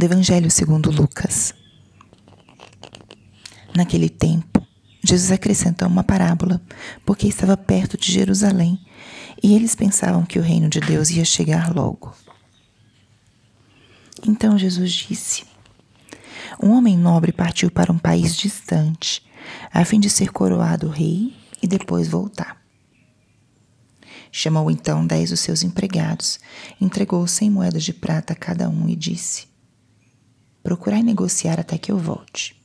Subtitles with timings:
[0.00, 1.52] do Evangelho segundo Lucas.
[3.76, 4.66] Naquele tempo,
[5.04, 6.58] Jesus acrescentou uma parábola,
[7.04, 8.80] porque estava perto de Jerusalém
[9.42, 12.14] e eles pensavam que o reino de Deus ia chegar logo.
[14.26, 15.44] Então Jesus disse:
[16.62, 19.22] Um homem nobre partiu para um país distante,
[19.70, 22.58] a fim de ser coroado rei e depois voltar.
[24.32, 26.40] Chamou então dez dos seus empregados,
[26.80, 29.49] entregou cem moedas de prata a cada um e disse:
[30.62, 32.60] Procurai negociar até que eu volte.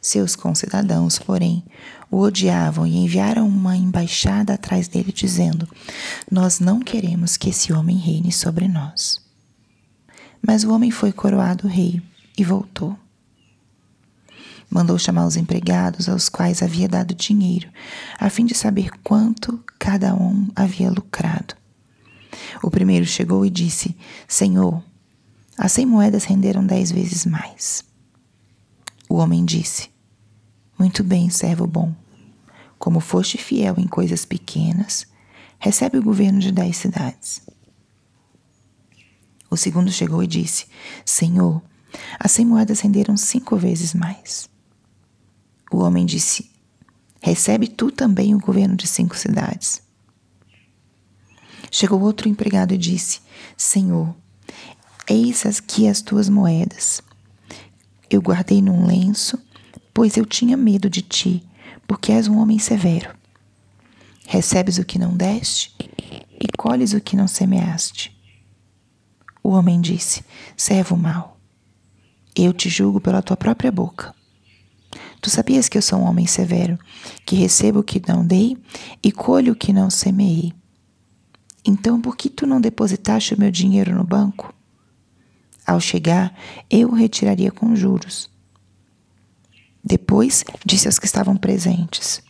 [0.00, 1.64] Seus concidadãos, porém,
[2.10, 5.68] o odiavam e enviaram uma embaixada atrás dele, dizendo:
[6.30, 9.20] Nós não queremos que esse homem reine sobre nós.
[10.44, 12.02] Mas o homem foi coroado rei
[12.36, 12.98] e voltou.
[14.68, 17.68] Mandou chamar os empregados, aos quais havia dado dinheiro,
[18.18, 21.54] a fim de saber quanto cada um havia lucrado.
[22.62, 23.96] O primeiro chegou e disse:
[24.26, 24.82] Senhor,
[25.62, 27.84] as cem moedas renderam dez vezes mais.
[29.08, 29.90] O homem disse:
[30.76, 31.94] Muito bem, servo bom.
[32.80, 35.06] Como foste fiel em coisas pequenas,
[35.60, 37.42] recebe o governo de dez cidades.
[39.48, 40.66] O segundo chegou e disse:
[41.04, 41.62] Senhor,
[42.18, 44.50] as cem moedas renderam cinco vezes mais.
[45.70, 46.50] O homem disse:
[47.22, 49.80] Recebe tu também o governo de cinco cidades.
[51.70, 53.20] Chegou outro empregado e disse:
[53.56, 54.12] Senhor,
[55.12, 57.02] eis aqui as tuas moedas.
[58.08, 59.38] Eu guardei num lenço,
[59.92, 61.44] pois eu tinha medo de ti,
[61.86, 63.14] porque és um homem severo.
[64.26, 65.74] Recebes o que não deste
[66.40, 68.16] e colhes o que não semeaste.
[69.42, 70.24] O homem disse:
[70.56, 71.36] Servo mau,
[72.34, 74.14] eu te julgo pela tua própria boca.
[75.20, 76.78] Tu sabias que eu sou um homem severo,
[77.26, 78.56] que recebo o que não dei
[79.02, 80.52] e colho o que não semeei.
[81.64, 84.52] Então, por que tu não depositaste o meu dinheiro no banco?
[85.66, 86.36] Ao chegar,
[86.68, 88.30] eu o retiraria com juros.
[89.84, 92.22] Depois disse aos que estavam presentes: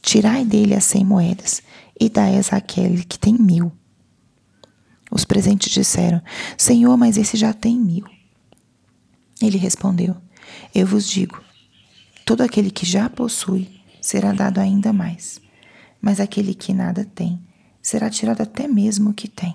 [0.00, 1.62] Tirai dele as cem moedas
[1.98, 3.72] e dai-as àquele que tem mil.
[5.10, 6.22] Os presentes disseram:
[6.56, 8.04] Senhor, mas esse já tem mil.
[9.40, 10.16] Ele respondeu:
[10.74, 11.42] Eu vos digo:
[12.24, 15.40] todo aquele que já possui será dado ainda mais,
[16.00, 17.40] mas aquele que nada tem
[17.82, 19.54] será tirado até mesmo o que tem.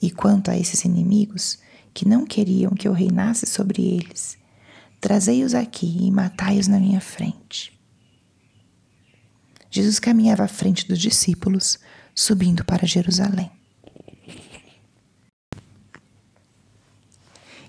[0.00, 1.58] E quanto a esses inimigos
[1.92, 4.38] que não queriam que eu reinasse sobre eles,
[5.00, 7.78] trazei-os aqui e matai-os na minha frente.
[9.70, 11.78] Jesus caminhava à frente dos discípulos,
[12.14, 13.50] subindo para Jerusalém.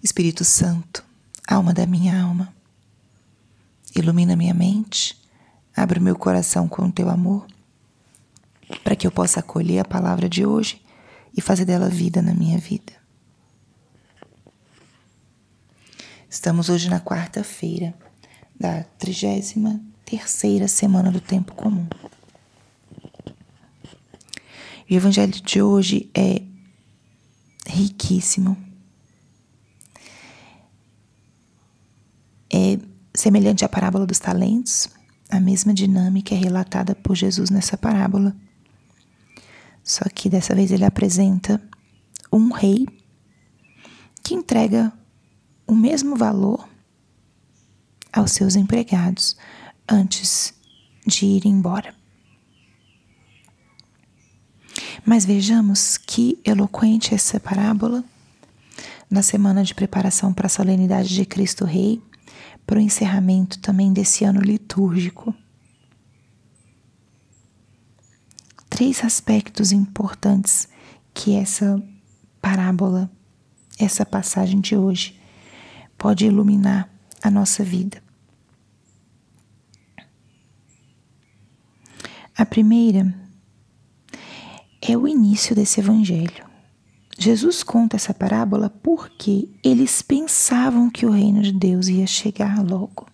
[0.04, 1.06] Espírito Santo,
[1.48, 2.52] alma da minha alma,
[3.96, 5.16] ilumina minha mente,
[5.76, 7.46] abre meu coração com o teu amor,
[8.84, 10.82] para que eu possa acolher a palavra de hoje
[11.36, 12.94] e fazer dela vida na minha vida.
[16.30, 17.94] Estamos hoje na quarta-feira
[18.60, 21.88] da 33 terceira semana do tempo comum.
[24.90, 26.42] O evangelho de hoje é
[27.66, 28.58] riquíssimo
[32.54, 32.78] É
[33.16, 34.90] semelhante à parábola dos talentos,
[35.30, 38.36] a mesma dinâmica é relatada por Jesus nessa parábola.
[39.84, 41.62] Só que dessa vez ele apresenta
[42.32, 42.88] um rei
[44.24, 44.94] que entrega
[45.68, 46.68] o mesmo valor
[48.14, 49.36] aos seus empregados
[49.88, 50.54] antes
[51.06, 51.96] de ir embora.
[55.06, 58.04] Mas vejamos que eloquente essa parábola
[59.10, 62.02] na semana de preparação para a solenidade de Cristo Rei
[62.66, 65.36] para o encerramento também desse ano litúrgico.
[68.82, 70.68] Três aspectos importantes
[71.14, 71.80] que essa
[72.42, 73.12] parábola,
[73.78, 75.22] essa passagem de hoje,
[75.96, 76.90] pode iluminar
[77.22, 78.02] a nossa vida.
[82.36, 83.14] A primeira
[84.82, 86.44] é o início desse evangelho.
[87.20, 93.06] Jesus conta essa parábola porque eles pensavam que o reino de Deus ia chegar logo.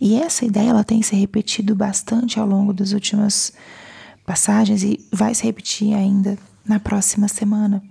[0.00, 3.52] E essa ideia ela tem se repetido bastante ao longo das últimas
[4.24, 7.82] passagens e vai se repetir ainda na próxima semana.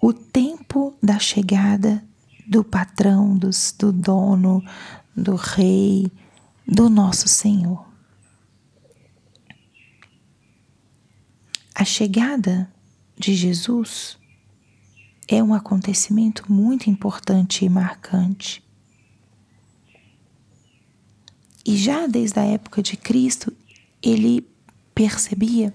[0.00, 2.04] O tempo da chegada
[2.46, 4.64] do patrão, dos, do dono,
[5.14, 6.10] do rei,
[6.66, 7.86] do nosso Senhor.
[11.74, 12.72] A chegada
[13.16, 14.18] de Jesus
[15.28, 18.67] é um acontecimento muito importante e marcante.
[21.68, 23.52] E já desde a época de Cristo,
[24.02, 24.42] ele
[24.94, 25.74] percebia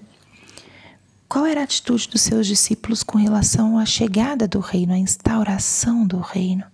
[1.28, 6.04] qual era a atitude dos seus discípulos com relação à chegada do reino, à instauração
[6.04, 6.64] do reino?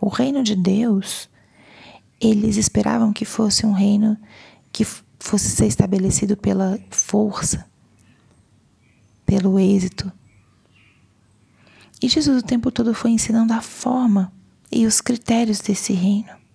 [0.00, 1.28] O reino de Deus,
[2.20, 4.16] eles esperavam que fosse um reino
[4.70, 4.84] que
[5.18, 7.66] fosse ser estabelecido pela força,
[9.26, 10.12] pelo êxito.
[12.00, 14.32] E Jesus o tempo todo foi ensinando a forma
[14.70, 16.45] e os critérios desse reino.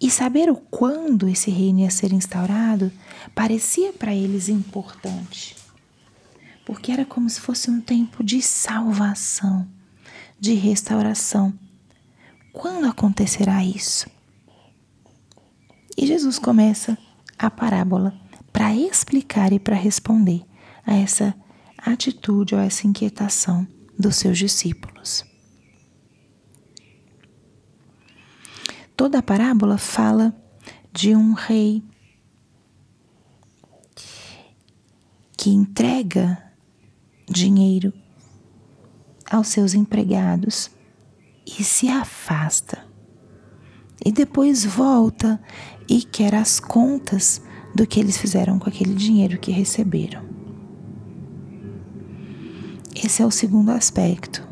[0.00, 2.92] E saber o quando esse reino ia ser instaurado
[3.34, 5.56] parecia para eles importante,
[6.64, 9.66] porque era como se fosse um tempo de salvação,
[10.38, 11.52] de restauração.
[12.52, 14.06] Quando acontecerá isso?
[15.96, 16.98] E Jesus começa
[17.38, 18.14] a parábola
[18.52, 20.42] para explicar e para responder
[20.86, 21.34] a essa
[21.78, 23.66] atitude ou essa inquietação
[23.98, 24.91] dos seus discípulos.
[29.02, 30.32] Toda a parábola fala
[30.92, 31.82] de um rei
[35.36, 36.40] que entrega
[37.28, 37.92] dinheiro
[39.28, 40.70] aos seus empregados
[41.44, 42.86] e se afasta.
[44.06, 45.42] E depois volta
[45.88, 47.42] e quer as contas
[47.74, 50.24] do que eles fizeram com aquele dinheiro que receberam.
[52.94, 54.51] Esse é o segundo aspecto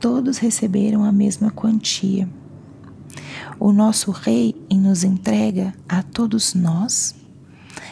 [0.00, 2.28] todos receberam a mesma quantia.
[3.58, 7.14] O nosso Rei nos entrega a todos nós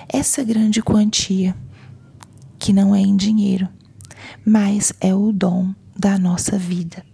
[0.09, 1.57] essa grande quantia,
[2.59, 3.69] que não é em dinheiro,
[4.45, 7.05] mas é o dom da nossa vida.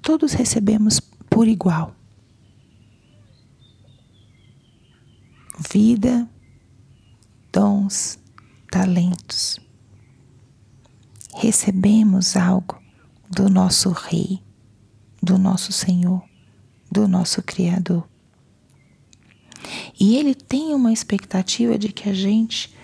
[0.00, 1.94] Todos recebemos por igual.
[5.72, 6.28] Vida,
[7.52, 8.18] dons,
[8.70, 9.58] talentos.
[11.34, 12.87] Recebemos algo
[13.30, 14.42] do nosso Rei,
[15.22, 16.22] do nosso Senhor,
[16.90, 18.08] do nosso Criador.
[19.98, 22.74] E Ele tem uma expectativa de que a gente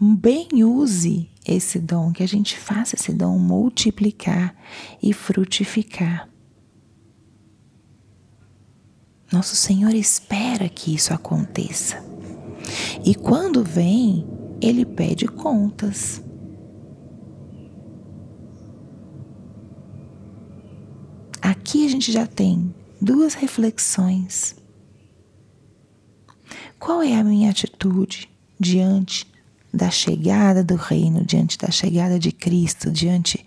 [0.00, 4.54] bem use esse dom, que a gente faça esse dom multiplicar
[5.02, 6.28] e frutificar.
[9.30, 12.04] Nosso Senhor espera que isso aconteça.
[13.04, 14.26] E quando vem,
[14.60, 16.22] Ele pede contas.
[21.72, 24.54] Aqui a gente já tem duas reflexões.
[26.78, 28.28] Qual é a minha atitude
[28.60, 29.26] diante
[29.72, 33.42] da chegada do reino, diante da chegada de Cristo, diante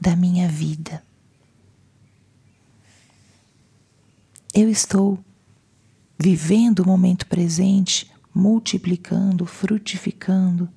[0.00, 1.04] da minha vida?
[4.52, 5.16] Eu estou
[6.18, 10.68] vivendo o momento presente, multiplicando, frutificando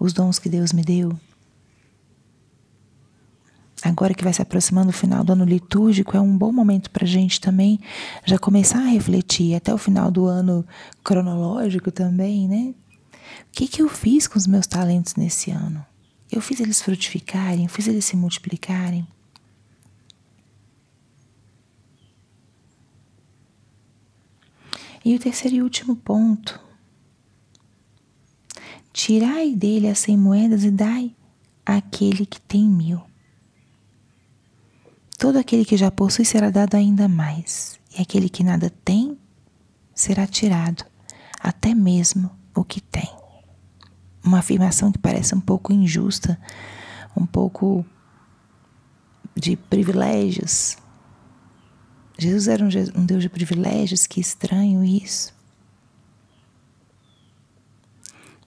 [0.00, 1.14] os dons que Deus me deu?
[3.88, 7.04] Agora que vai se aproximando o final do ano litúrgico, é um bom momento para
[7.04, 7.80] a gente também
[8.24, 10.64] já começar a refletir, até o final do ano
[11.02, 12.74] cronológico também, né?
[13.48, 15.84] O que, que eu fiz com os meus talentos nesse ano?
[16.30, 19.06] Eu fiz eles frutificarem, eu fiz eles se multiplicarem.
[25.04, 26.60] E o terceiro e último ponto.
[28.92, 31.14] Tirai dele as cem moedas e dai
[31.64, 33.07] àquele que tem mil.
[35.18, 39.18] Todo aquele que já possui será dado ainda mais, e aquele que nada tem
[39.92, 40.84] será tirado,
[41.40, 43.10] até mesmo o que tem.
[44.22, 46.40] Uma afirmação que parece um pouco injusta,
[47.16, 47.84] um pouco
[49.34, 50.76] de privilégios.
[52.16, 55.34] Jesus era um Deus de privilégios, que estranho isso.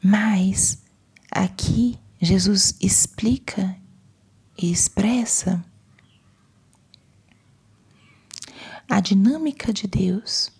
[0.01, 0.81] Mas
[1.29, 3.75] aqui Jesus explica
[4.57, 5.63] e expressa
[8.91, 10.51] a dinâmica de Deus,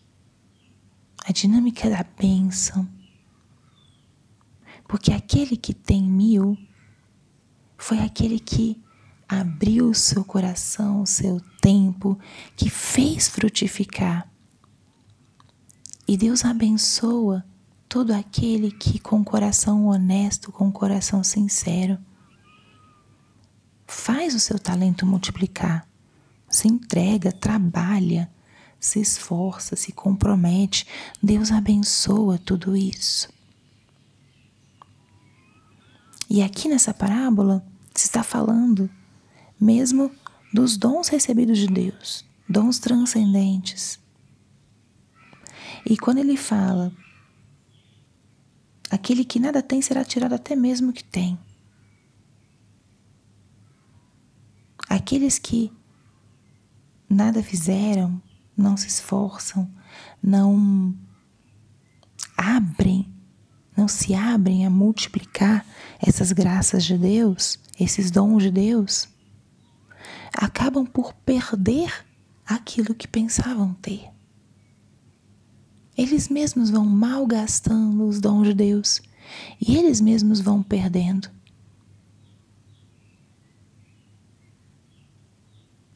[1.26, 2.88] a dinâmica da bênção.
[4.88, 6.58] Porque aquele que tem mil
[7.78, 8.82] foi aquele que
[9.28, 12.18] abriu o seu coração, o seu tempo,
[12.56, 14.32] que fez frutificar.
[16.08, 17.46] E Deus abençoa
[17.90, 22.00] todo aquele que, com coração honesto, com coração sincero,
[23.86, 25.91] faz o seu talento multiplicar
[26.52, 28.30] se entrega, trabalha,
[28.80, 30.86] se esforça, se compromete.
[31.24, 33.30] Deus abençoa tudo isso.
[36.30, 38.90] E aqui nessa parábola se está falando
[39.60, 40.12] mesmo
[40.54, 44.00] dos dons recebidos de Deus, dons transcendentes.
[45.86, 46.92] E quando ele fala,
[48.90, 51.38] aquele que nada tem será tirado até mesmo o que tem.
[54.90, 55.72] Aqueles que
[57.12, 58.22] nada fizeram,
[58.56, 59.70] não se esforçam,
[60.24, 60.96] não
[62.38, 63.12] abrem,
[63.76, 65.66] não se abrem a multiplicar
[66.00, 69.10] essas graças de Deus, esses dons de Deus,
[70.34, 72.06] acabam por perder
[72.46, 74.10] aquilo que pensavam ter.
[75.98, 79.02] Eles mesmos vão malgastando os dons de Deus
[79.60, 81.30] e eles mesmos vão perdendo.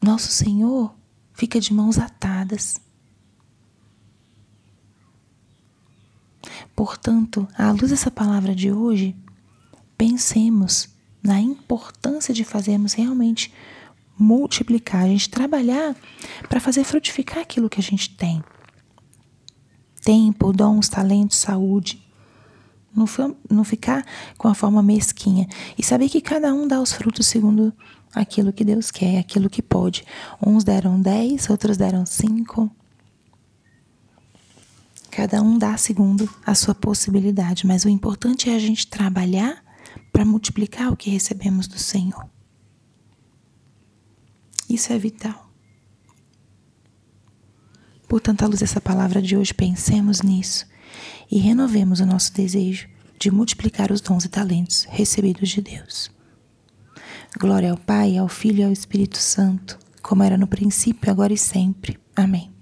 [0.02, 0.94] Nosso Senhor
[1.36, 2.80] fica de mãos atadas.
[6.75, 9.15] Portanto, à luz dessa palavra de hoje,
[9.98, 10.89] pensemos
[11.22, 13.54] na importância de fazermos realmente
[14.18, 15.96] multiplicar, a gente trabalhar
[16.48, 18.44] para fazer frutificar aquilo que a gente tem.
[20.04, 22.01] Tempo, dons, talentos, saúde.
[22.96, 23.06] Não,
[23.50, 24.06] não ficar
[24.38, 25.48] com a forma mesquinha.
[25.78, 27.74] E saber que cada um dá os frutos segundo
[28.14, 30.06] aquilo que Deus quer, aquilo que pode.
[30.46, 32.72] Uns deram dez, outros deram cinco.
[35.12, 39.64] Cada um dá segundo a sua possibilidade, mas o importante é a gente trabalhar
[40.12, 42.30] para multiplicar o que recebemos do Senhor.
[44.70, 45.50] Isso é vital.
[48.08, 50.66] Portanto, à luz dessa palavra de hoje, pensemos nisso
[51.32, 52.88] e renovemos o nosso desejo
[53.20, 56.12] de multiplicar os dons e talentos recebidos de Deus.
[57.40, 61.38] Glória ao Pai, ao Filho e ao Espírito Santo, como era no princípio, agora e
[61.38, 62.00] sempre.
[62.16, 62.55] Amém.